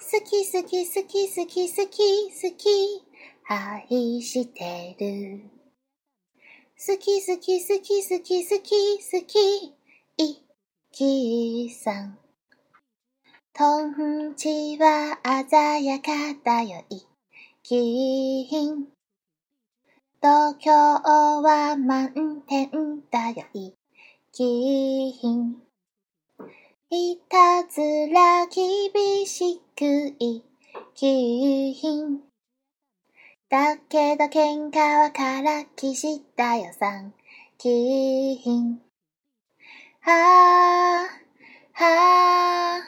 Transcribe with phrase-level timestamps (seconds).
[0.00, 3.02] 好き好き好き好き好き好き
[3.48, 5.40] 愛してる。
[6.76, 9.74] 好き好き好き好き好き好き。
[10.16, 10.44] い
[10.92, 12.18] きさん。
[13.52, 15.18] とんちは
[15.50, 16.12] 鮮やか
[16.44, 16.84] だよ。
[16.90, 17.02] い
[17.64, 18.86] きひん。
[20.22, 23.44] 度胸は満点だよ。
[23.52, 23.74] い
[24.30, 25.67] きひん。
[26.90, 27.82] いたず
[28.14, 30.42] ら厳しくい
[30.94, 32.20] きひん
[33.50, 37.12] だけど喧嘩はからきしたよさん。
[37.58, 38.80] きひん
[40.00, 41.08] はあ
[41.74, 42.80] はあ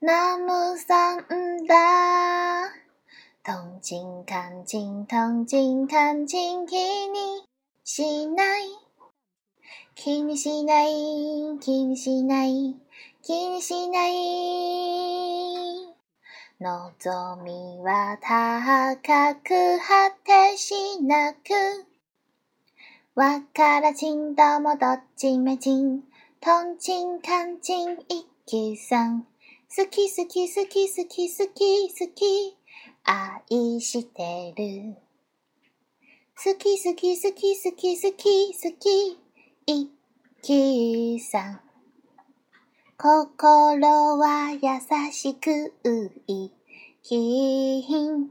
[0.00, 1.74] ナムさんだ。
[3.44, 6.72] トンチンカンチントンチンカンチン気
[7.08, 7.44] に
[7.84, 8.83] しない。
[9.94, 10.88] 気にしない
[11.60, 12.74] 気にしない
[13.22, 14.12] 気にしない。
[16.60, 21.38] 望みは高く果てしなく
[23.14, 26.02] わからちんともどっちめちん
[26.40, 29.26] とんちんかんちん一休さん
[29.76, 32.56] 好き好き好き好き好き好き
[33.04, 34.96] 愛してる。
[36.36, 39.23] 好き好き好き好き好き好き
[39.66, 39.90] 一
[40.42, 41.60] 休さん
[42.98, 44.58] 心は優
[45.10, 45.72] しく
[46.26, 46.50] い
[47.02, 48.28] きひん。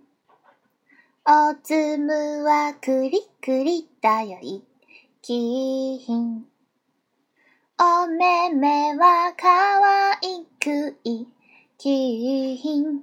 [1.25, 4.61] おつむはくりくりだよい
[5.23, 6.45] きひん。
[7.79, 11.25] おめめはかわいくい
[11.79, 13.01] きひん。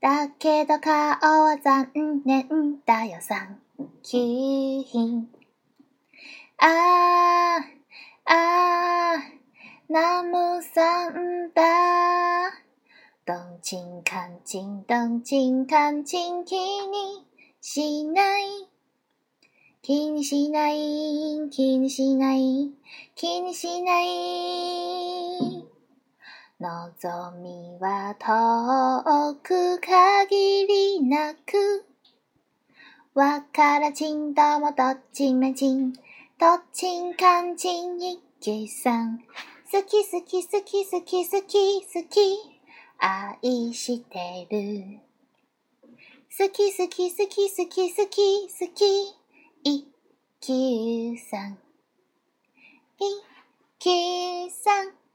[0.00, 1.88] だけど顔は残
[2.24, 3.60] 念だよさん
[4.02, 5.35] きひん。
[6.58, 11.62] あー、あー、ナムさんだ。
[13.26, 17.26] ドンチンカンチンドンチンカンチン気に
[17.60, 18.44] しない。
[19.82, 22.70] 気にしない、気にしない、
[23.14, 24.06] 気にしない。
[26.58, 31.84] 望みは遠く限りなく。
[33.14, 35.92] わからちんともどっちめちん、
[36.38, 39.20] どっちんかんちんいっきーさん。
[39.72, 42.16] 好き好き好き好き好き好き。
[42.98, 45.00] 愛してる。
[46.38, 48.50] 好き好き好き好き好き。
[48.50, 49.14] 好き
[49.64, 49.86] 一
[50.42, 51.58] 休さん。
[52.98, 53.22] 一
[53.78, 55.05] 休さん。